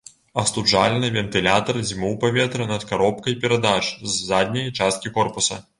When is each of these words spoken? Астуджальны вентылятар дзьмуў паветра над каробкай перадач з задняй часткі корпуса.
Астуджальны 0.43 1.09
вентылятар 1.17 1.77
дзьмуў 1.87 2.17
паветра 2.25 2.69
над 2.75 2.89
каробкай 2.93 3.41
перадач 3.45 3.85
з 3.87 4.11
задняй 4.31 4.67
часткі 4.83 5.17
корпуса. 5.19 5.67